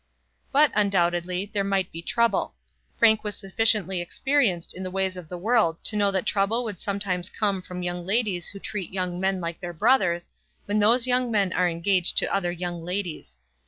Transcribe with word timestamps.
But, 0.51 0.71
undoubtedly, 0.73 1.51
there 1.53 1.63
might 1.63 1.91
be 1.91 2.01
trouble. 2.01 2.55
Frank 2.97 3.23
was 3.23 3.35
sufficiently 3.37 4.01
experienced 4.01 4.73
in 4.73 4.81
the 4.81 4.89
ways 4.89 5.15
of 5.15 5.29
the 5.29 5.37
world 5.37 5.77
to 5.83 5.95
know 5.95 6.09
that 6.09 6.25
trouble 6.25 6.63
would 6.63 6.81
sometimes 6.81 7.29
come 7.29 7.61
from 7.61 7.83
young 7.83 8.03
ladies 8.03 8.47
who 8.47 8.57
treat 8.57 8.89
young 8.91 9.19
men 9.19 9.39
like 9.39 9.59
their 9.59 9.73
brothers, 9.73 10.29
when 10.65 10.79
those 10.79 11.05
young 11.05 11.29
men 11.29 11.53
are 11.53 11.69
engaged 11.69 12.17
to 12.17 12.33
other 12.33 12.51
young 12.51 12.83
ladies. 12.83 13.37